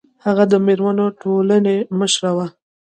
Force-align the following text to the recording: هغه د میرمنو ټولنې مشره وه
هغه 0.25 0.43
د 0.51 0.53
میرمنو 0.65 1.05
ټولنې 1.21 1.75
مشره 1.99 2.31
وه 2.37 2.47